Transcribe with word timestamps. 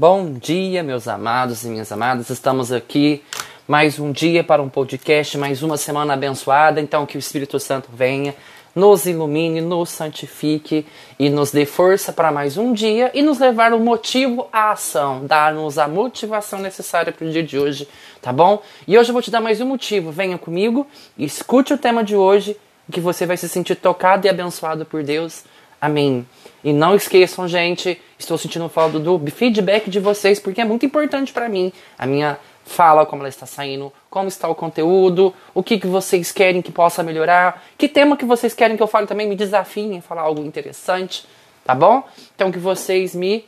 Bom 0.00 0.32
dia, 0.32 0.82
meus 0.82 1.06
amados 1.06 1.62
e 1.62 1.68
minhas 1.68 1.92
amadas. 1.92 2.30
Estamos 2.30 2.72
aqui 2.72 3.22
mais 3.68 3.98
um 3.98 4.10
dia 4.10 4.42
para 4.42 4.62
um 4.62 4.68
podcast, 4.70 5.36
mais 5.36 5.62
uma 5.62 5.76
semana 5.76 6.14
abençoada. 6.14 6.80
Então, 6.80 7.04
que 7.04 7.18
o 7.18 7.20
Espírito 7.20 7.60
Santo 7.60 7.90
venha, 7.92 8.34
nos 8.74 9.04
ilumine, 9.04 9.60
nos 9.60 9.90
santifique 9.90 10.86
e 11.18 11.28
nos 11.28 11.50
dê 11.50 11.66
força 11.66 12.14
para 12.14 12.32
mais 12.32 12.56
um 12.56 12.72
dia 12.72 13.10
e 13.12 13.20
nos 13.20 13.38
levar 13.38 13.74
o 13.74 13.78
motivo 13.78 14.48
à 14.50 14.70
ação, 14.70 15.26
dar-nos 15.26 15.76
a 15.76 15.86
motivação 15.86 16.60
necessária 16.60 17.12
para 17.12 17.26
o 17.26 17.30
dia 17.30 17.42
de 17.42 17.58
hoje, 17.58 17.86
tá 18.22 18.32
bom? 18.32 18.62
E 18.88 18.96
hoje 18.96 19.10
eu 19.10 19.12
vou 19.12 19.20
te 19.20 19.30
dar 19.30 19.42
mais 19.42 19.60
um 19.60 19.66
motivo. 19.66 20.10
Venha 20.10 20.38
comigo, 20.38 20.86
escute 21.18 21.74
o 21.74 21.78
tema 21.78 22.02
de 22.02 22.16
hoje, 22.16 22.56
que 22.90 23.00
você 23.00 23.26
vai 23.26 23.36
se 23.36 23.50
sentir 23.50 23.74
tocado 23.74 24.26
e 24.26 24.30
abençoado 24.30 24.86
por 24.86 25.02
Deus. 25.02 25.44
Amém. 25.78 26.24
E 26.62 26.72
não 26.72 26.94
esqueçam, 26.94 27.48
gente, 27.48 28.00
estou 28.18 28.36
sentindo 28.36 28.68
falta 28.68 28.98
do 28.98 29.18
feedback 29.30 29.88
de 29.88 29.98
vocês, 29.98 30.38
porque 30.38 30.60
é 30.60 30.64
muito 30.64 30.84
importante 30.84 31.32
para 31.32 31.48
mim. 31.48 31.72
A 31.98 32.06
minha 32.06 32.38
fala, 32.64 33.04
como 33.06 33.22
ela 33.22 33.28
está 33.28 33.46
saindo, 33.46 33.92
como 34.08 34.28
está 34.28 34.48
o 34.48 34.54
conteúdo, 34.54 35.34
o 35.54 35.62
que, 35.62 35.78
que 35.78 35.86
vocês 35.86 36.30
querem 36.30 36.62
que 36.62 36.70
possa 36.70 37.02
melhorar, 37.02 37.64
que 37.76 37.88
tema 37.88 38.16
que 38.16 38.24
vocês 38.24 38.54
querem 38.54 38.76
que 38.76 38.82
eu 38.82 38.86
fale 38.86 39.06
também, 39.06 39.26
me 39.26 39.34
desafiem 39.34 39.98
a 39.98 40.02
falar 40.02 40.22
algo 40.22 40.42
interessante, 40.44 41.26
tá 41.64 41.74
bom? 41.74 42.04
Então 42.34 42.52
que 42.52 42.58
vocês 42.58 43.14
me 43.14 43.44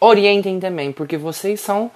orientem 0.00 0.60
também, 0.60 0.92
porque 0.92 1.16
vocês 1.16 1.60
são 1.60 1.90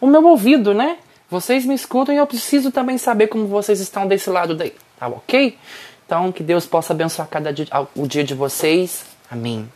o 0.00 0.06
meu 0.06 0.24
ouvido, 0.26 0.74
né? 0.74 0.98
Vocês 1.30 1.64
me 1.64 1.74
escutam 1.74 2.14
e 2.14 2.18
eu 2.18 2.26
preciso 2.26 2.70
também 2.70 2.98
saber 2.98 3.28
como 3.28 3.46
vocês 3.46 3.80
estão 3.80 4.06
desse 4.06 4.28
lado 4.28 4.54
daí, 4.54 4.74
tá 4.98 5.08
ok? 5.08 5.56
Então 6.04 6.32
que 6.32 6.42
Deus 6.42 6.66
possa 6.66 6.92
abençoar 6.92 7.28
cada 7.28 7.52
dia, 7.52 7.66
o 7.94 8.06
dia 8.06 8.24
de 8.24 8.34
vocês 8.34 9.04
Amém. 9.30 9.70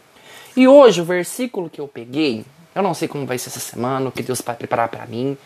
E 0.56 0.66
hoje 0.66 1.00
o 1.00 1.04
versículo 1.04 1.68
que 1.68 1.80
eu 1.80 1.88
peguei, 1.88 2.44
eu 2.74 2.82
não 2.82 2.94
sei 2.94 3.08
como 3.08 3.26
vai 3.26 3.38
ser 3.38 3.50
essa 3.50 3.60
semana, 3.60 4.08
o 4.08 4.12
que 4.12 4.22
Deus 4.22 4.40
vai 4.40 4.56
preparar 4.56 4.88
para 4.88 5.06
mim, 5.06 5.36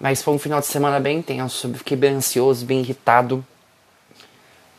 mas 0.00 0.22
foi 0.22 0.34
um 0.34 0.38
final 0.38 0.60
de 0.60 0.66
semana 0.66 1.00
bem 1.00 1.18
intenso, 1.18 1.72
fiquei 1.74 1.96
bem 1.96 2.14
ansioso, 2.14 2.66
bem 2.66 2.80
irritado, 2.80 3.44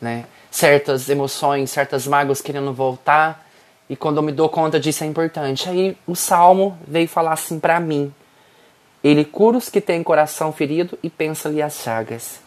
né? 0.02 0.26
Certas 0.52 1.10
emoções, 1.10 1.72
certas 1.72 2.08
mágoas 2.08 2.42
querendo 2.42 2.74
voltar, 2.74 3.48
e 3.90 3.96
quando 3.96 4.18
eu 4.18 4.24
me 4.24 4.32
dou 4.32 4.50
conta 4.50 4.80
disso 4.80 5.04
é 5.04 5.08
importante. 5.08 5.70
Aí 5.70 5.98
o 6.06 6.16
salmo 6.16 6.78
veio 6.86 7.08
falar 7.08 7.34
assim 7.34 7.60
para 7.60 7.80
mim: 7.80 8.14
Ele 9.04 9.24
cura 9.24 9.58
os 9.58 9.70
que 9.70 9.80
têm 9.80 10.04
coração 10.04 10.52
ferido 10.52 10.98
e 11.02 11.10
pensa-lhe 11.10 11.62
as 11.62 11.76
chagas. 11.78 12.40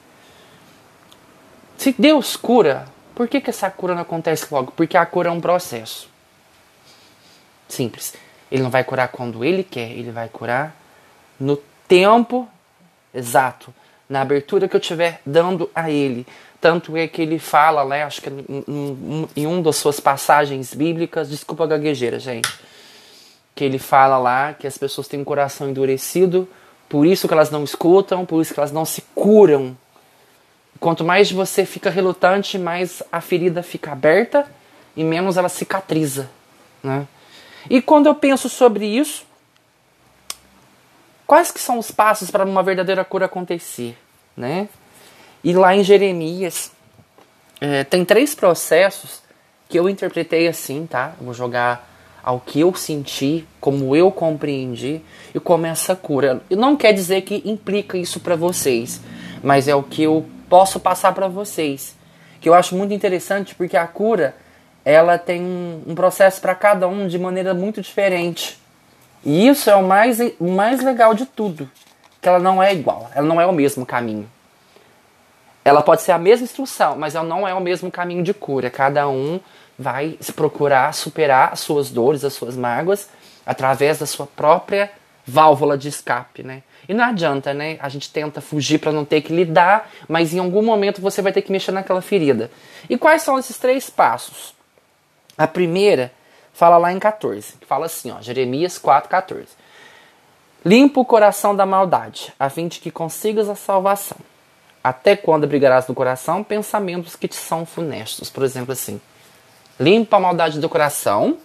Se 1.78 1.94
Deus 1.98 2.37
cura, 2.37 2.87
por 3.14 3.27
que, 3.27 3.41
que 3.41 3.48
essa 3.48 3.70
cura 3.70 3.94
não 3.94 4.03
acontece 4.03 4.47
logo? 4.50 4.72
Porque 4.72 4.98
a 4.98 5.06
cura 5.06 5.31
é 5.31 5.33
um 5.33 5.41
processo. 5.41 6.09
Simples. 7.72 8.14
Ele 8.50 8.62
não 8.62 8.70
vai 8.70 8.84
curar 8.84 9.08
quando 9.08 9.44
ele 9.44 9.62
quer, 9.62 9.90
ele 9.90 10.10
vai 10.10 10.28
curar 10.28 10.76
no 11.38 11.56
tempo 11.86 12.48
exato, 13.14 13.72
na 14.08 14.20
abertura 14.22 14.68
que 14.68 14.74
eu 14.74 14.80
estiver 14.80 15.20
dando 15.24 15.70
a 15.74 15.91
ele. 15.91 16.26
Tanto 16.60 16.96
é 16.96 17.08
que 17.08 17.22
ele 17.22 17.38
fala, 17.38 17.84
né, 17.84 18.02
acho 18.02 18.20
que 18.20 18.30
em 19.36 19.46
uma 19.46 19.62
das 19.62 19.76
suas 19.76 19.98
passagens 19.98 20.74
bíblicas, 20.74 21.30
desculpa 21.30 21.64
a 21.64 21.66
gaguejeira, 21.66 22.18
gente, 22.18 22.52
que 23.54 23.64
ele 23.64 23.78
fala 23.78 24.18
lá 24.18 24.52
que 24.52 24.66
as 24.66 24.76
pessoas 24.76 25.08
têm 25.08 25.20
um 25.20 25.24
coração 25.24 25.70
endurecido, 25.70 26.48
por 26.88 27.06
isso 27.06 27.26
que 27.26 27.34
elas 27.34 27.50
não 27.50 27.64
escutam, 27.64 28.26
por 28.26 28.42
isso 28.42 28.52
que 28.52 28.60
elas 28.60 28.72
não 28.72 28.84
se 28.84 29.02
curam. 29.14 29.76
Quanto 30.78 31.04
mais 31.04 31.30
você 31.30 31.64
fica 31.64 31.88
relutante, 31.88 32.58
mais 32.58 33.02
a 33.10 33.20
ferida 33.20 33.62
fica 33.62 33.92
aberta 33.92 34.46
e 34.96 35.04
menos 35.04 35.36
ela 35.36 35.48
cicatriza, 35.48 36.28
né? 36.82 37.06
E 37.69 37.83
quando 37.83 38.06
eu 38.06 38.14
penso 38.14 38.48
sobre 38.48 38.86
isso, 38.86 39.25
quais 41.27 41.50
que 41.50 41.61
são 41.61 41.78
os 41.78 41.91
passos 41.91 42.30
para 42.30 42.44
uma 42.44 42.62
verdadeira 42.62 43.05
cura 43.05 43.27
acontecer, 43.27 43.97
né? 44.36 44.69
E 45.42 45.53
lá 45.53 45.75
em 45.75 45.83
Jeremias 45.83 46.70
é, 47.60 47.84
tem 47.84 48.04
três 48.04 48.34
processos 48.34 49.22
que 49.69 49.78
eu 49.78 49.88
interpretei 49.88 50.48
assim, 50.48 50.87
tá? 50.87 51.15
vou 51.21 51.32
jogar 51.32 51.88
ao 52.22 52.41
que 52.41 52.60
eu 52.60 52.75
senti, 52.75 53.47
como 53.60 53.94
eu 53.97 54.10
compreendi 54.10 55.00
e 55.34 55.41
como 55.41 55.66
essa 55.66 55.97
cura. 55.97 56.42
Não 56.50 56.77
quer 56.77 56.92
dizer 56.92 57.22
que 57.22 57.42
implica 57.44 57.97
isso 57.97 58.21
para 58.21 58.37
vocês, 58.37 59.00
mas 59.42 59.69
é 59.69 59.75
o 59.75 59.82
que 59.82 60.03
eu 60.03 60.27
posso 60.48 60.81
passar 60.81 61.15
para 61.15 61.28
vocês. 61.28 61.97
Que 62.41 62.48
eu 62.48 62.54
acho 62.54 62.75
muito 62.75 62.92
interessante 62.92 63.54
porque 63.54 63.77
a 63.77 63.87
cura 63.87 64.34
ela 64.84 65.18
tem 65.18 65.42
um, 65.42 65.94
processo 65.94 66.41
para 66.41 66.54
cada 66.54 66.88
um 66.88 67.06
de 67.06 67.18
maneira 67.18 67.52
muito 67.54 67.80
diferente. 67.80 68.58
E 69.24 69.46
isso 69.46 69.68
é 69.68 69.74
o 69.74 69.82
mais, 69.82 70.18
o 70.38 70.48
mais 70.50 70.82
legal 70.82 71.14
de 71.14 71.26
tudo. 71.26 71.70
Que 72.20 72.28
ela 72.28 72.38
não 72.38 72.62
é 72.62 72.72
igual, 72.72 73.10
ela 73.14 73.26
não 73.26 73.41
é 73.41 73.46
o 73.46 73.52
mesmo 73.52 73.84
caminho. 73.84 74.28
Ela 75.64 75.82
pode 75.82 76.02
ser 76.02 76.12
a 76.12 76.18
mesma 76.18 76.44
instrução, 76.44 76.96
mas 76.96 77.14
ela 77.14 77.26
não 77.26 77.46
é 77.46 77.54
o 77.54 77.60
mesmo 77.60 77.91
caminho 77.91 78.22
de 78.22 78.32
cura. 78.32 78.70
Cada 78.70 79.08
um 79.08 79.41
vai 79.78 80.18
procurar 80.34 80.92
superar 80.92 81.52
as 81.52 81.60
suas 81.60 81.91
dores, 81.91 82.24
as 82.24 82.32
suas 82.32 82.56
mágoas, 82.56 83.08
através 83.47 83.98
da 83.98 84.06
sua 84.06 84.26
própria 84.26 84.91
válvula 85.26 85.78
de 85.78 85.88
escape, 85.88 86.42
né? 86.42 86.62
E 86.88 86.94
não 86.94 87.04
adianta, 87.04 87.54
né? 87.54 87.78
A 87.80 87.88
gente 87.88 88.10
tenta 88.10 88.41
fugir 88.41 88.78
para 88.78 88.91
não 88.91 89.04
ter 89.04 89.20
que 89.20 89.34
lidar, 89.34 89.88
mas 90.08 90.34
em 90.34 90.38
algum 90.38 90.62
momento 90.62 91.00
você 91.00 91.22
vai 91.22 91.32
ter 91.32 91.42
que 91.42 91.52
mexer 91.52 91.72
naquela 91.72 92.02
ferida. 92.02 92.50
E 92.88 92.98
quais 92.98 93.22
são 93.22 93.38
esses 93.38 93.56
três 93.58 93.88
passos? 93.88 94.54
A 95.41 95.47
primeira 95.47 96.12
fala 96.53 96.77
lá 96.77 96.93
em 96.93 96.99
14, 96.99 97.55
que 97.59 97.67
fala 97.67 97.87
assim, 97.87 98.11
ó, 98.11 98.21
Jeremias 98.21 98.78
4:14. 98.78 99.47
Limpa 100.62 101.01
o 101.01 101.05
coração 101.06 101.56
da 101.56 101.65
maldade, 101.65 102.31
a 102.39 102.51
fim 102.51 102.69
de 102.69 102.78
que 102.78 102.91
consigas 102.91 103.49
a 103.49 103.55
salvação. 103.55 104.19
Até 104.84 105.17
quando 105.17 105.45
abrigarás 105.45 105.87
no 105.87 105.95
coração 105.95 106.45
pensamentos 106.45 107.17
que 107.17 107.27
te 107.27 107.37
são 107.37 107.65
funestos? 107.65 108.28
Por 108.28 108.45
exemplo, 108.45 108.73
assim, 108.73 109.01
limpa 109.78 110.19
a 110.19 110.21
maldade 110.21 110.61
do 110.61 110.69
coração, 110.69 111.39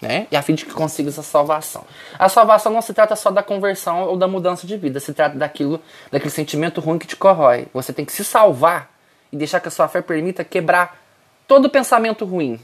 né? 0.00 0.26
E 0.30 0.36
a 0.36 0.40
fim 0.40 0.54
de 0.54 0.64
que 0.64 0.72
consigas 0.72 1.18
a 1.18 1.22
salvação. 1.22 1.84
A 2.18 2.30
salvação 2.30 2.72
não 2.72 2.80
se 2.80 2.94
trata 2.94 3.14
só 3.14 3.30
da 3.30 3.42
conversão 3.42 4.04
ou 4.04 4.16
da 4.16 4.26
mudança 4.26 4.66
de 4.66 4.78
vida, 4.78 4.98
se 5.00 5.12
trata 5.12 5.36
daquilo, 5.36 5.82
daquele 6.10 6.30
sentimento 6.30 6.80
ruim 6.80 6.98
que 6.98 7.06
te 7.06 7.16
corrói. 7.16 7.68
Você 7.74 7.92
tem 7.92 8.06
que 8.06 8.12
se 8.12 8.24
salvar 8.24 8.90
e 9.30 9.36
deixar 9.36 9.60
que 9.60 9.68
a 9.68 9.70
sua 9.70 9.86
fé 9.86 10.00
permita 10.00 10.42
quebrar 10.42 10.98
todo 11.46 11.68
pensamento 11.68 12.24
ruim, 12.24 12.58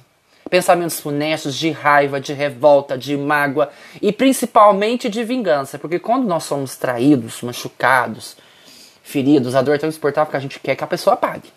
pensamentos 0.49 1.01
funestos 1.01 1.57
de 1.57 1.71
raiva, 1.71 2.21
de 2.21 2.33
revolta, 2.33 2.97
de 2.97 3.17
mágoa 3.17 3.71
e 4.01 4.13
principalmente 4.13 5.09
de 5.09 5.23
vingança, 5.25 5.79
porque 5.79 5.99
quando 5.99 6.27
nós 6.27 6.45
somos 6.45 6.77
traídos, 6.77 7.43
machucados, 7.43 8.37
feridos, 9.03 9.55
a 9.55 9.63
dor 9.63 9.75
é 9.75 9.79
tão 9.79 9.89
insuportável 9.89 10.31
que 10.31 10.37
a 10.37 10.41
gente 10.41 10.61
quer 10.61 10.75
que 10.77 10.85
a 10.85 10.87
pessoa 10.87 11.17
pague. 11.17 11.51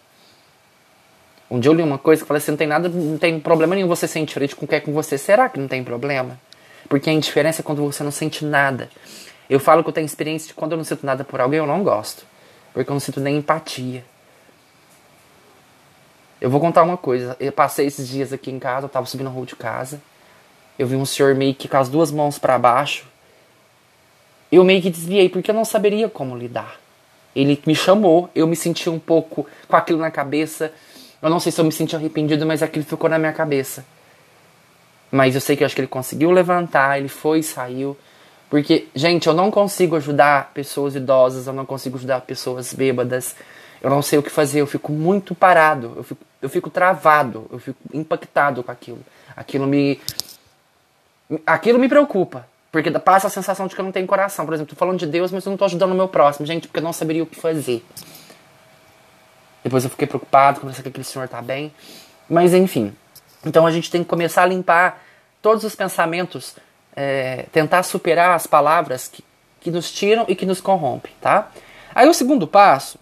Um 1.50 1.60
dia 1.60 1.70
eu 1.70 1.76
li 1.76 1.84
uma 1.84 1.98
coisa 1.98 2.22
que 2.22 2.28
falei 2.28 2.38
assim, 2.38 2.52
não 2.52 2.58
tem 2.58 2.68
nada, 2.68 2.88
não 2.88 3.18
tem 3.18 3.38
problema 3.38 3.76
nenhum 3.76 3.88
você 3.88 4.08
ser 4.08 4.20
indiferente 4.20 4.56
com 4.56 4.66
quem 4.66 4.78
é 4.78 4.80
com 4.80 4.94
você. 4.94 5.18
Será 5.18 5.50
que 5.50 5.60
não 5.60 5.68
tem 5.68 5.84
problema? 5.84 6.40
Porque 6.88 7.10
a 7.10 7.14
indiferença 7.14 7.62
é 7.62 7.64
quando 7.64 7.82
você 7.82 8.04
não 8.04 8.12
sente 8.12 8.46
nada. 8.46 8.90
Eu 9.50 9.60
falo 9.60 9.84
que 9.84 9.90
eu 9.90 9.94
tenho 9.94 10.06
experiência 10.06 10.48
de 10.48 10.54
quando 10.54 10.72
eu 10.72 10.78
não 10.78 10.86
sinto 10.86 11.06
nada 11.06 11.26
por 11.26 11.42
alguém, 11.42 11.60
eu 11.60 11.68
não 11.68 11.84
gosto. 11.84 12.26
Porque 12.74 12.90
eu 12.90 12.94
não 12.94 13.02
sinto 13.02 13.20
nem 13.20 13.36
empatia. 13.36 14.06
Eu 16.42 16.50
vou 16.50 16.60
contar 16.60 16.82
uma 16.82 16.98
coisa. 16.98 17.38
Eu 17.40 17.52
passei 17.52 17.86
esses 17.86 18.08
dias 18.08 18.34
aqui 18.34 18.50
em 18.50 18.58
casa, 18.58 18.86
eu 18.86 18.90
tava 18.90 19.06
subindo 19.06 19.28
a 19.28 19.30
rua 19.30 19.46
de 19.46 19.56
casa. 19.56 20.02
Eu 20.78 20.88
vi 20.88 20.96
um 20.96 21.06
senhor 21.06 21.36
meio 21.36 21.54
que 21.54 21.68
com 21.68 21.78
as 21.78 21.88
duas 21.88 22.12
mãos 22.12 22.40
para 22.40 22.58
baixo. 22.58 23.06
Eu 24.52 24.64
meio 24.64 24.82
que 24.82 24.90
desviei, 24.90 25.30
porque 25.30 25.52
eu 25.52 25.56
não 25.56 25.64
saberia 25.64 26.10
como 26.10 26.36
lidar. 26.36 26.78
Ele 27.36 27.62
me 27.66 27.76
chamou, 27.76 28.30
eu 28.34 28.48
me 28.48 28.56
senti 28.56 28.90
um 28.90 28.98
pouco 28.98 29.48
com 29.68 29.76
aquilo 29.76 30.00
na 30.00 30.10
cabeça. 30.10 30.74
Eu 31.22 31.30
não 31.30 31.40
sei 31.40 31.52
se 31.52 31.62
eu 31.62 31.66
me 31.66 31.72
senti 31.72 31.96
arrependido, 31.96 32.46
mas 32.46 32.64
aquilo 32.64 32.84
ficou 32.84 33.08
na 33.08 33.20
minha 33.20 33.32
cabeça. 33.32 33.86
Mas 35.12 35.36
eu 35.36 35.42
sei 35.42 35.56
que 35.56 35.64
eu 35.64 35.66
acho 35.68 35.76
que 35.76 35.82
ele 35.82 35.88
conseguiu 35.88 36.32
levantar, 36.32 36.98
ele 36.98 37.08
foi 37.08 37.40
e 37.40 37.44
saiu. 37.44 37.96
Porque, 38.50 38.88
gente, 38.96 39.28
eu 39.28 39.34
não 39.34 39.52
consigo 39.52 39.96
ajudar 39.96 40.52
pessoas 40.54 40.96
idosas, 40.96 41.48
eu 41.48 41.54
não 41.54 41.66
consigo 41.66 41.98
ajudar 41.98 42.22
pessoas 42.22 42.74
bêbadas. 42.74 43.36
Eu 43.82 43.90
não 43.90 44.02
sei 44.02 44.20
o 44.20 44.24
que 44.24 44.30
fazer, 44.30 44.62
eu 44.62 44.68
fico 44.68 44.92
muito 44.92 45.34
parado, 45.34 45.94
eu 45.96 46.04
fico, 46.04 46.26
eu 46.42 46.50
fico 46.50 46.70
travado, 46.70 47.48
eu 47.52 47.60
fico 47.60 47.80
impactado 47.94 48.64
com 48.64 48.72
aquilo. 48.72 49.04
Aquilo 49.36 49.68
me. 49.68 50.00
Aquilo 51.46 51.78
me 51.78 51.88
preocupa. 51.88 52.48
Porque 52.72 52.90
passa 52.92 53.28
a 53.28 53.30
sensação 53.30 53.68
de 53.68 53.76
que 53.76 53.82
eu 53.82 53.86
não 53.86 53.92
tenho 53.92 54.08
coração. 54.08 54.46
Por 54.46 54.54
exemplo, 54.54 54.74
tô 54.74 54.80
falando 54.80 54.98
de 54.98 55.06
Deus, 55.06 55.32
mas 55.32 55.46
eu 55.46 55.50
não 55.50 55.58
tô 55.58 55.66
ajudando 55.66 55.92
o 55.92 55.96
meu 55.96 56.08
próximo, 56.08 56.46
gente, 56.46 56.68
porque 56.68 56.80
eu 56.80 56.84
não 56.84 56.94
saberia 56.94 57.22
o 57.22 57.26
que 57.26 57.40
fazer. 57.40 57.86
Depois 59.64 59.84
eu 59.84 59.90
fiquei 59.90 60.08
preocupado, 60.08 60.62
comecei 60.62 60.82
que 60.82 60.90
aquele 60.90 61.04
senhor 61.04 61.28
tá 61.28 61.42
bem. 61.42 61.74
Mas 62.30 62.54
enfim. 62.54 62.96
Então 63.46 63.68
a 63.68 63.72
gente 63.72 63.92
tem 63.92 64.04
que 64.04 64.10
começar 64.10 64.44
a 64.44 64.46
limpar 64.46 65.04
todos 65.42 65.64
os 65.64 65.76
pensamentos, 65.76 66.56
é, 66.96 67.46
tentar 67.52 67.84
superar 67.84 68.36
as 68.36 68.48
palavras 68.48 69.08
que, 69.08 69.24
que 69.60 69.70
nos 69.70 69.92
tiram 69.92 70.26
e 70.28 70.36
que 70.36 70.46
nos 70.46 70.62
corrompem, 70.62 71.12
tá? 71.20 71.52
Aí 71.94 72.08
o 72.08 72.14
segundo 72.14 72.48
passo 72.48 72.98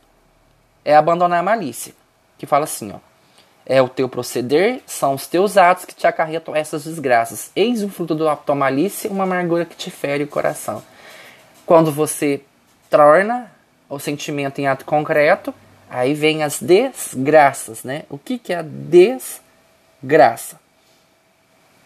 é 0.84 0.96
abandonar 0.96 1.40
a 1.40 1.44
malícia, 1.44 1.94
que 2.38 2.46
fala 2.46 2.64
assim, 2.64 2.92
ó. 2.92 3.09
É 3.70 3.80
o 3.84 3.88
teu 3.88 4.10
proceder, 4.10 4.82
são 4.88 5.14
os 5.14 5.28
teus 5.28 5.56
atos 5.56 5.86
que 5.86 5.94
te 5.94 6.08
acarretam 6.08 6.56
essas 6.56 6.86
desgraças. 6.86 7.52
Eis 7.56 7.84
o 7.84 7.90
fruto 7.90 8.16
da 8.16 8.36
tua 8.36 8.56
malícia, 8.56 9.12
uma 9.12 9.26
amargura 9.26 9.64
que 9.64 9.76
te 9.76 9.92
fere 9.92 10.24
o 10.24 10.28
coração. 10.28 10.82
Quando 11.68 11.92
você 11.92 12.42
torna 12.90 13.52
o 13.88 14.00
sentimento 14.00 14.60
em 14.60 14.66
ato 14.66 14.84
concreto, 14.86 15.54
aí 15.88 16.16
vem 16.16 16.42
as 16.42 16.60
desgraças, 16.60 17.84
né? 17.84 18.06
O 18.10 18.18
que, 18.18 18.40
que 18.40 18.52
é 18.52 18.58
a 18.58 18.66
desgraça? 18.66 20.60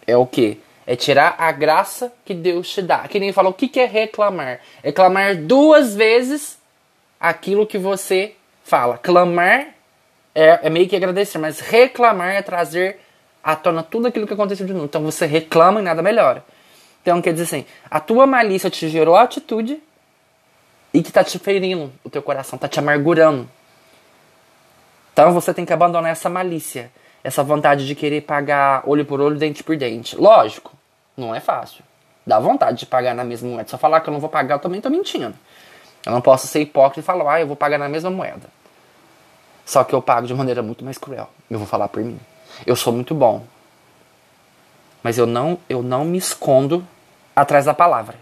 É 0.08 0.16
o 0.16 0.26
que? 0.26 0.62
É 0.88 0.96
tirar 0.96 1.36
a 1.38 1.52
graça 1.52 2.14
que 2.24 2.34
Deus 2.34 2.70
te 2.70 2.82
dá. 2.82 3.08
Que 3.10 3.20
nem 3.20 3.34
falou, 3.34 3.52
o 3.52 3.56
que, 3.56 3.68
que 3.68 3.82
é 3.82 3.86
reclamar? 3.86 4.62
É 4.82 4.90
clamar 4.90 5.36
duas 5.36 5.94
vezes 5.96 6.58
aquilo 7.20 7.68
que 7.68 7.78
você 7.78 8.36
fala. 8.64 8.98
Clamar 8.98 9.68
é, 10.36 10.68
é 10.68 10.70
meio 10.70 10.88
que 10.88 10.96
agradecer, 10.96 11.38
mas 11.38 11.60
reclamar 11.60 12.34
é 12.34 12.42
trazer 12.42 13.00
à 13.44 13.56
tona 13.56 13.84
tudo 13.84 14.08
aquilo 14.08 14.26
que 14.26 14.34
aconteceu 14.34 14.66
de 14.66 14.74
novo. 14.74 14.86
Então 14.86 15.04
você 15.04 15.26
reclama 15.26 15.80
e 15.80 15.84
nada 15.84 16.02
melhora. 16.02 16.44
Então 17.02 17.22
quer 17.22 17.34
dizer 17.34 17.44
assim, 17.44 17.66
a 17.90 18.00
tua 18.00 18.26
malícia 18.26 18.70
te 18.70 18.88
gerou 18.88 19.16
a 19.16 19.24
atitude 19.24 19.82
e 20.94 21.02
que 21.02 21.10
está 21.10 21.24
te 21.24 21.38
ferindo 21.38 21.92
o 22.04 22.10
teu 22.10 22.22
coração, 22.22 22.56
está 22.56 22.68
te 22.68 22.80
amargurando. 22.80 23.50
Então 25.12 25.32
você 25.34 25.54
tem 25.54 25.66
que 25.66 25.74
abandonar 25.74 26.12
essa 26.12 26.30
malícia, 26.30 26.92
essa 27.24 27.44
vontade 27.44 27.86
de 27.86 27.94
querer 27.94 28.22
pagar 28.22 28.84
olho 28.86 29.06
por 29.06 29.22
olho, 29.22 29.38
dente 29.38 29.64
por 29.64 29.76
dente. 29.76 30.16
Lógico, 30.16 30.72
não 31.16 31.36
é 31.36 31.40
fácil. 31.40 31.84
Dá 32.26 32.40
vontade 32.40 32.80
de 32.80 32.86
pagar 32.86 33.14
na 33.14 33.24
mesma 33.24 33.50
moeda. 33.50 33.70
Eu 33.72 33.78
falar 33.78 34.00
que 34.00 34.10
eu 34.10 34.14
não 34.14 34.20
vou 34.20 34.30
pagar, 34.30 34.56
eu 34.56 34.60
também 34.60 34.80
estou 34.80 34.92
mentindo. 34.92 35.36
Eu 36.06 36.12
não 36.12 36.22
posso 36.22 36.48
ser 36.48 36.62
hipócrita 36.62 37.02
e 37.02 37.04
falar, 37.04 37.34
ah, 37.34 37.42
eu 37.42 37.48
vou 37.48 37.56
pagar 37.56 37.78
na 37.78 37.90
mesma 37.90 38.10
moeda. 38.10 38.50
Só 39.65 39.83
que 39.83 39.94
eu 39.94 40.01
pago 40.01 40.27
de 40.27 40.33
maneira 40.33 40.62
muito 40.62 40.83
mais 40.83 40.98
cruel. 40.98 41.30
Eu 41.50 41.57
vou 41.57 41.68
falar 41.68 41.88
por 41.88 42.04
mim. 42.04 42.19
Eu 42.65 42.75
sou 42.75 42.92
muito 42.94 43.15
bom. 43.15 43.45
Mas 45.01 45.18
eu 45.18 45.25
não, 45.25 45.57
eu 45.68 45.81
não 45.81 46.06
me 46.06 46.18
escondo 46.18 46.86
atrás 47.36 47.65
da 47.65 47.74
palavra. 47.74 48.18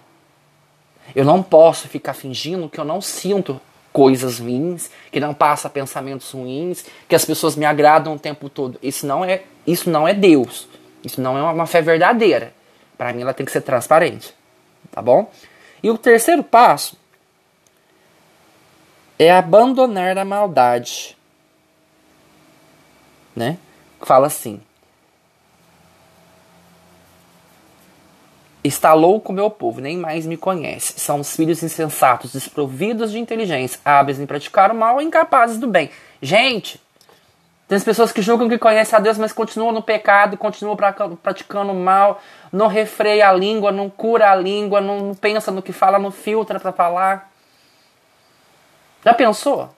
Eu 1.15 1.25
não 1.25 1.43
posso 1.43 1.87
ficar 1.87 2.13
fingindo 2.13 2.69
que 2.69 2.79
eu 2.79 2.85
não 2.85 3.01
sinto 3.01 3.59
coisas 3.91 4.39
ruins, 4.39 4.89
que 5.11 5.19
não 5.19 5.33
passa 5.33 5.69
pensamentos 5.69 6.31
ruins, 6.31 6.85
que 7.07 7.15
as 7.15 7.25
pessoas 7.25 7.55
me 7.55 7.65
agradam 7.65 8.13
o 8.13 8.19
tempo 8.19 8.49
todo. 8.49 8.79
Isso 8.81 9.05
não 9.05 9.25
é, 9.25 9.43
isso 9.67 9.89
não 9.89 10.07
é 10.07 10.13
Deus. 10.13 10.67
Isso 11.03 11.19
não 11.19 11.37
é 11.37 11.41
uma 11.41 11.65
fé 11.65 11.81
verdadeira. 11.81 12.53
Para 12.97 13.11
mim 13.13 13.21
ela 13.21 13.33
tem 13.33 13.45
que 13.45 13.51
ser 13.51 13.61
transparente. 13.61 14.33
Tá 14.91 15.01
bom? 15.01 15.29
E 15.83 15.89
o 15.89 15.97
terceiro 15.97 16.43
passo 16.43 16.95
é 19.17 19.31
abandonar 19.31 20.17
a 20.17 20.25
maldade 20.25 21.17
né? 23.35 23.57
Fala 24.01 24.27
assim: 24.27 24.61
Está 28.63 28.93
louco 28.93 29.33
meu 29.33 29.49
povo, 29.49 29.81
nem 29.81 29.97
mais 29.97 30.27
me 30.27 30.37
conhece. 30.37 30.99
São 30.99 31.19
os 31.19 31.35
filhos 31.35 31.63
insensatos, 31.63 32.33
desprovidos 32.33 33.11
de 33.11 33.19
inteligência, 33.19 33.79
hábeis 33.83 34.19
em 34.19 34.25
praticar 34.27 34.71
o 34.71 34.75
mal 34.75 35.01
e 35.01 35.03
incapazes 35.03 35.57
do 35.57 35.67
bem. 35.67 35.89
Gente, 36.21 36.79
tem 37.67 37.75
as 37.75 37.83
pessoas 37.83 38.11
que 38.11 38.21
julgam 38.21 38.47
que 38.47 38.59
conhecem 38.59 38.95
a 38.97 39.01
Deus, 39.01 39.17
mas 39.17 39.33
continuam 39.33 39.71
no 39.71 39.81
pecado, 39.81 40.37
continuam 40.37 40.77
praticando 41.23 41.73
mal, 41.73 42.21
não 42.51 42.67
refreia 42.67 43.29
a 43.29 43.33
língua, 43.33 43.71
não 43.71 43.89
cura 43.89 44.29
a 44.29 44.35
língua, 44.35 44.79
não 44.79 45.15
pensa 45.15 45.51
no 45.51 45.61
que 45.61 45.71
fala, 45.71 45.97
não 45.97 46.11
filtra 46.11 46.59
para 46.59 46.71
falar. 46.71 47.31
Já 49.03 49.13
pensou? 49.13 49.73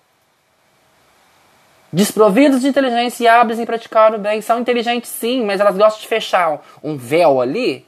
Desprovidos 1.93 2.61
de 2.61 2.67
inteligência 2.67 3.23
e 3.23 3.27
hábeis 3.27 3.59
em 3.59 3.67
praticar 3.67 4.15
o 4.15 4.17
bem. 4.17 4.41
São 4.41 4.59
inteligentes 4.59 5.11
sim, 5.11 5.45
mas 5.45 5.61
elas 5.61 5.77
gostam 5.77 6.01
de 6.01 6.07
fechar 6.07 6.59
um 6.83 6.97
véu 6.97 7.39
ali 7.39 7.85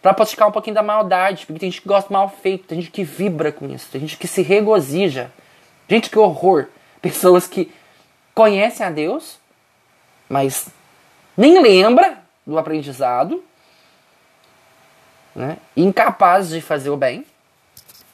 para 0.00 0.14
praticar 0.14 0.46
um 0.46 0.52
pouquinho 0.52 0.76
da 0.76 0.82
maldade. 0.82 1.44
Porque 1.44 1.58
tem 1.58 1.68
gente 1.68 1.82
que 1.82 1.88
gosta 1.88 2.12
mal 2.12 2.28
feito, 2.28 2.68
tem 2.68 2.80
gente 2.80 2.92
que 2.92 3.02
vibra 3.02 3.50
com 3.50 3.66
isso, 3.66 3.88
tem 3.90 4.00
gente 4.00 4.16
que 4.16 4.28
se 4.28 4.42
regozija. 4.42 5.32
Gente, 5.88 6.08
que 6.08 6.16
horror. 6.16 6.68
Pessoas 7.02 7.48
que 7.48 7.72
conhecem 8.32 8.86
a 8.86 8.90
Deus, 8.90 9.40
mas 10.28 10.68
nem 11.36 11.60
lembra 11.60 12.18
do 12.46 12.56
aprendizado, 12.56 13.42
né? 15.34 15.56
incapazes 15.76 16.52
de 16.52 16.60
fazer 16.60 16.90
o 16.90 16.96
bem, 16.96 17.26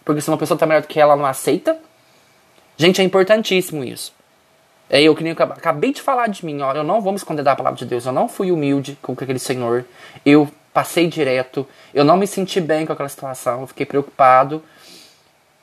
porque 0.07 0.23
se 0.23 0.31
uma 0.31 0.39
pessoa 0.39 0.57
está 0.57 0.65
melhor 0.65 0.81
do 0.81 0.89
que 0.89 0.99
ela, 0.99 1.17
não 1.17 1.27
aceita. 1.27 1.79
Gente, 2.79 3.03
é 3.03 3.05
importantíssimo 3.05 3.85
isso. 3.85 4.22
É 4.93 5.01
eu 5.01 5.17
que 5.17 5.25
nem 5.25 5.35
eu 5.37 5.43
acabei 5.43 5.91
de 5.91 6.03
falar 6.03 6.29
de 6.29 6.45
mim, 6.45 6.61
ó, 6.61 6.75
eu 6.75 6.85
não 6.85 7.01
vou 7.01 7.13
me 7.13 7.17
esconder 7.17 7.43
da 7.43 7.57
palavra 7.57 7.79
de 7.79 7.87
Deus, 7.87 8.05
eu 8.05 8.13
não 8.13 8.29
fui 8.29 8.53
humilde 8.53 8.99
com 9.01 9.13
aquele 9.15 9.39
senhor, 9.39 9.87
eu 10.25 10.47
passei 10.71 11.09
direto, 11.09 11.67
eu 11.95 12.05
não 12.05 12.15
me 12.19 12.27
senti 12.27 12.61
bem 12.61 12.85
com 12.85 12.93
aquela 12.93 13.09
situação, 13.09 13.63
eu 13.63 13.67
fiquei 13.67 13.87
preocupado, 13.87 14.63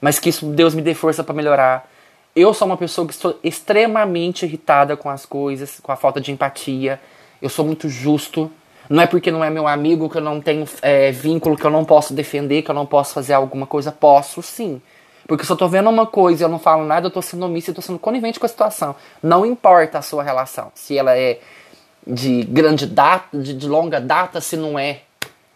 mas 0.02 0.18
que 0.18 0.30
isso 0.30 0.48
Deus 0.48 0.74
me 0.74 0.82
dê 0.82 0.96
força 0.96 1.24
para 1.24 1.36
melhorar. 1.36 1.88
Eu 2.36 2.56
sou 2.56 2.68
uma 2.68 2.78
pessoa 2.78 3.06
que 3.06 3.14
estou 3.14 3.38
extremamente 3.44 4.46
irritada 4.46 4.98
com 4.98 5.12
as 5.12 5.28
coisas, 5.28 5.80
com 5.80 5.92
a 5.92 5.96
falta 5.96 6.20
de 6.20 6.32
empatia. 6.32 7.00
Eu 7.42 7.50
sou 7.50 7.66
muito 7.66 7.90
justo. 7.90 8.52
Não 8.90 9.04
é 9.04 9.08
porque 9.08 9.30
não 9.30 9.44
é 9.44 9.50
meu 9.50 9.68
amigo 9.68 10.10
que 10.10 10.18
eu 10.18 10.22
não 10.22 10.40
tenho 10.40 10.66
é, 10.82 11.12
vínculo, 11.12 11.58
que 11.58 11.66
eu 11.66 11.70
não 11.70 11.84
posso 11.84 12.14
defender, 12.14 12.62
que 12.62 12.72
eu 12.72 12.76
não 12.76 12.86
posso 12.86 13.14
fazer 13.14 13.34
alguma 13.34 13.68
coisa. 13.68 13.92
Posso 13.92 14.42
sim. 14.42 14.82
Porque 15.30 15.46
se 15.46 15.52
eu 15.52 15.56
tô 15.56 15.68
vendo 15.68 15.88
uma 15.92 16.08
coisa 16.08 16.42
e 16.42 16.44
eu 16.44 16.50
não 16.50 16.58
falo 16.58 16.84
nada, 16.84 17.06
eu 17.06 17.12
tô 17.12 17.22
sendo 17.22 17.46
omissa, 17.46 17.70
eu 17.70 17.76
tô 17.76 17.84
sendo 17.84 18.00
conivente 18.00 18.40
com 18.40 18.48
a 18.48 18.50
situação. 18.50 18.96
Não 19.22 19.46
importa 19.46 20.00
a 20.00 20.02
sua 20.02 20.24
relação, 20.24 20.72
se 20.74 20.98
ela 20.98 21.16
é 21.16 21.40
de 22.06 22.42
grande 22.42 22.88
data, 22.88 23.38
de, 23.38 23.54
de 23.54 23.68
longa 23.68 24.02
data, 24.02 24.42
se 24.42 24.58
não 24.58 24.80
é. 24.80 25.02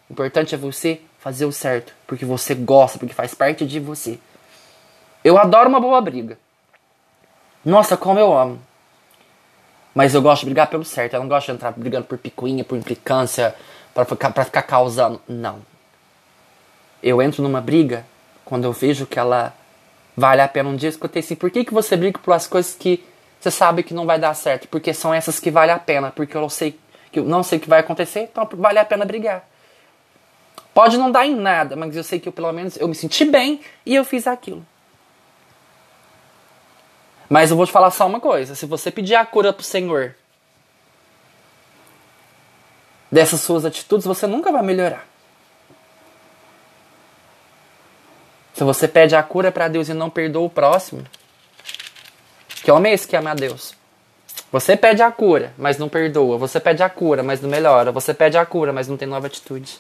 O 0.08 0.14
importante 0.14 0.54
é 0.54 0.60
você 0.60 1.02
fazer 1.18 1.46
o 1.46 1.52
certo, 1.52 1.92
porque 2.06 2.24
você 2.24 2.54
gosta, 2.54 3.00
porque 3.00 3.16
faz 3.16 3.34
parte 3.34 3.66
de 3.66 3.80
você. 3.80 4.20
Eu 5.24 5.40
adoro 5.40 5.70
uma 5.70 5.80
boa 5.80 6.00
briga. 6.00 6.38
Nossa, 7.66 7.98
como 7.98 8.20
eu 8.20 8.32
amo. 8.32 8.60
Mas 9.96 10.14
eu 10.14 10.22
gosto 10.22 10.42
de 10.42 10.46
brigar 10.46 10.68
pelo 10.68 10.86
certo. 10.86 11.16
Eu 11.16 11.22
não 11.22 11.28
gosto 11.28 11.48
de 11.48 11.54
entrar 11.54 11.72
brigando 11.72 12.06
por 12.06 12.20
picuinha, 12.20 12.64
por 12.64 12.78
implicância, 12.78 13.56
para 13.92 14.06
ficar, 14.06 14.30
pra 14.30 14.46
ficar 14.46 14.62
causando. 14.62 15.20
Não. 15.28 15.62
Eu 17.02 17.24
entro 17.24 17.42
numa 17.42 17.60
briga 17.60 18.06
quando 18.46 18.66
eu 18.66 18.72
vejo 18.72 19.08
que 19.08 19.18
ela 19.18 19.52
vale 20.16 20.42
a 20.42 20.48
pena 20.48 20.70
um 20.70 20.76
dia 20.76 20.90
escutei 20.90 21.22
assim, 21.22 21.36
por 21.36 21.50
que, 21.50 21.66
que 21.66 21.74
você 21.74 21.96
briga 21.96 22.20
por 22.20 22.34
as 22.34 22.48
coisas 22.48 22.76
que 22.76 23.04
você 23.40 23.52
sabe 23.52 23.84
que 23.84 23.94
não 23.94 24.06
vai 24.06 24.18
dar 24.18 24.34
certo? 24.34 24.68
Porque 24.68 24.94
são 24.94 25.14
essas 25.14 25.40
que 25.40 25.52
vale 25.52 25.72
a 25.72 25.80
pena, 25.80 26.12
porque 26.12 26.36
eu 26.38 26.50
sei 26.50 26.80
que 27.12 27.20
eu 27.20 27.26
não 27.26 27.44
sei 27.44 27.58
o 27.58 27.62
que 27.62 27.70
vai 27.70 27.80
acontecer, 27.80 28.22
então 28.22 28.48
vale 28.54 28.80
a 28.80 28.86
pena 28.86 29.06
brigar. 29.06 29.48
Pode 30.74 30.98
não 30.98 31.12
dar 31.12 31.26
em 31.26 31.36
nada, 31.36 31.76
mas 31.76 31.96
eu 31.96 32.04
sei 32.04 32.20
que 32.20 32.28
eu, 32.28 32.34
pelo 32.34 32.52
menos 32.52 32.78
eu 32.78 32.88
me 32.88 32.96
senti 32.96 33.26
bem 33.26 33.62
e 33.86 33.94
eu 33.94 34.04
fiz 34.04 34.26
aquilo. 34.26 34.66
Mas 37.30 37.52
eu 37.52 37.58
vou 37.58 37.66
te 37.66 37.72
falar 37.72 37.92
só 37.92 38.08
uma 38.08 38.20
coisa: 38.20 38.56
se 38.56 38.66
você 38.66 38.90
pedir 38.90 39.16
a 39.16 39.26
cura 39.26 39.54
pro 39.54 39.64
Senhor 39.64 40.16
dessas 43.12 43.42
suas 43.42 43.66
atitudes, 43.66 44.06
você 44.06 44.26
nunca 44.26 44.52
vai 44.52 44.64
melhorar. 44.64 45.06
Se 48.54 48.64
você 48.64 48.88
pede 48.88 49.16
a 49.16 49.24
cura 49.24 49.52
para 49.52 49.68
Deus 49.68 49.90
e 49.90 49.94
não 49.94 50.10
perdoa 50.10 50.46
o 50.46 50.50
próximo, 50.50 51.04
que 52.64 52.72
homem 52.72 52.92
é 52.92 52.96
esse 52.96 53.08
que 53.08 53.16
ama 53.16 53.32
a 53.32 53.36
Deus? 53.36 53.76
Você 54.52 54.78
pede 54.78 55.02
a 55.02 55.12
cura, 55.12 55.52
mas 55.58 55.78
não 55.78 55.90
perdoa. 55.90 56.38
Você 56.38 56.60
pede 56.60 56.84
a 56.84 56.90
cura, 56.90 57.24
mas 57.24 57.42
não 57.42 57.50
melhora. 57.50 57.92
Você 57.92 58.14
pede 58.14 58.38
a 58.38 58.46
cura, 58.46 58.72
mas 58.72 58.88
não 58.88 58.96
tem 58.96 59.08
nova 59.08 59.26
atitude. 59.28 59.80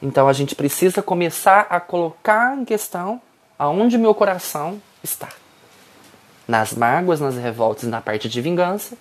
Então 0.00 0.28
a 0.28 0.32
gente 0.32 0.54
precisa 0.54 1.02
começar 1.02 1.66
a 1.68 1.80
colocar 1.80 2.56
em 2.56 2.64
questão 2.64 3.20
aonde 3.58 3.98
meu 3.98 4.14
coração 4.14 4.80
está. 5.02 5.28
Nas 6.46 6.74
mágoas, 6.74 7.20
nas 7.20 7.36
revoltas, 7.36 7.88
na 7.88 8.00
parte 8.00 8.28
de 8.28 8.40
vingança? 8.40 8.96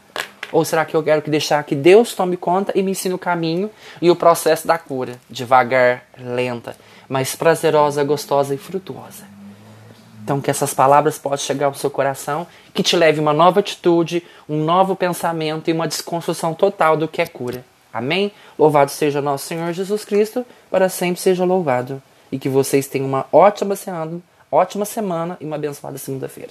Ou 0.51 0.65
será 0.65 0.85
que 0.85 0.95
eu 0.95 1.03
quero 1.03 1.21
que 1.21 1.29
deixar 1.29 1.63
que 1.63 1.75
Deus 1.75 2.13
tome 2.13 2.35
conta 2.35 2.71
e 2.75 2.83
me 2.83 2.91
ensine 2.91 3.13
o 3.13 3.17
caminho 3.17 3.69
e 4.01 4.11
o 4.11 4.15
processo 4.15 4.67
da 4.67 4.77
cura, 4.77 5.13
devagar, 5.29 6.03
lenta, 6.17 6.75
mas 7.07 7.35
prazerosa, 7.35 8.03
gostosa 8.03 8.53
e 8.53 8.57
frutuosa. 8.57 9.31
Então, 10.23 10.39
que 10.39 10.51
essas 10.51 10.73
palavras 10.73 11.17
possam 11.17 11.45
chegar 11.45 11.65
ao 11.65 11.73
seu 11.73 11.89
coração, 11.89 12.45
que 12.73 12.83
te 12.83 12.95
leve 12.95 13.19
uma 13.19 13.33
nova 13.33 13.59
atitude, 13.59 14.23
um 14.47 14.63
novo 14.63 14.95
pensamento 14.95 15.69
e 15.69 15.73
uma 15.73 15.87
desconstrução 15.87 16.53
total 16.53 16.95
do 16.95 17.07
que 17.07 17.21
é 17.21 17.25
cura. 17.25 17.65
Amém? 17.93 18.31
Louvado 18.57 18.91
seja 18.91 19.21
nosso 19.21 19.47
Senhor 19.47 19.73
Jesus 19.73 20.05
Cristo, 20.05 20.45
para 20.69 20.87
sempre 20.87 21.19
seja 21.19 21.43
louvado. 21.43 22.01
E 22.31 22.39
que 22.39 22.47
vocês 22.47 22.87
tenham 22.87 23.07
uma 23.07 23.25
ótima 23.31 23.75
semana, 23.75 24.21
ótima 24.49 24.85
semana 24.85 25.37
e 25.41 25.45
uma 25.45 25.57
abençoada 25.57 25.97
segunda-feira. 25.97 26.49